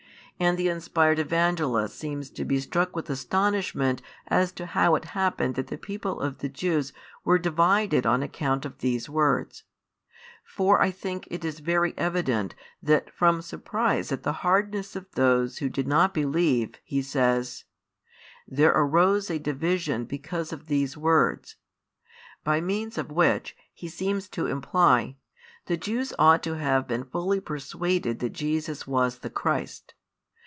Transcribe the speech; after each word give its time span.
And 0.39 0.57
the 0.57 0.69
inspired 0.69 1.19
Evangelist 1.19 1.95
seems 1.95 2.31
to 2.31 2.43
be 2.43 2.59
struck 2.59 2.95
with 2.95 3.11
astonishment 3.11 4.01
as 4.27 4.51
to 4.53 4.65
how 4.65 4.95
it 4.95 5.05
happened 5.13 5.53
that 5.53 5.67
the 5.67 5.77
people 5.77 6.19
of 6.19 6.39
the 6.39 6.49
Jews 6.49 6.93
were 7.23 7.37
divided 7.37 8.07
on 8.07 8.23
account 8.23 8.65
of 8.65 8.79
these 8.79 9.07
words. 9.07 9.61
For 10.43 10.81
I 10.81 10.89
think 10.89 11.27
it 11.29 11.45
is 11.45 11.59
very 11.59 11.93
evident 11.95 12.55
that 12.81 13.13
from 13.13 13.43
surprise 13.43 14.11
at 14.11 14.23
the 14.23 14.31
hardness 14.41 14.95
of 14.95 15.11
those 15.11 15.59
who 15.59 15.69
did 15.69 15.87
not 15.87 16.11
believe 16.11 16.73
he 16.83 17.03
says: 17.03 17.65
There 18.47 18.73
arose 18.73 19.29
a 19.29 19.37
division 19.37 20.05
because 20.05 20.51
of 20.51 20.65
these 20.65 20.97
words; 20.97 21.55
by 22.43 22.61
means 22.61 22.97
of 22.97 23.11
which, 23.11 23.55
he 23.75 23.87
seems 23.87 24.27
to 24.29 24.47
imply, 24.47 25.17
the 25.67 25.77
Jews 25.77 26.13
ought 26.17 26.41
to 26.41 26.55
have 26.57 26.87
been 26.87 27.03
fully 27.03 27.39
persuaded 27.41 28.17
that 28.21 28.33
Jesus 28.33 28.87
was 28.87 29.19
the 29.19 29.29
Christ. 29.29 29.93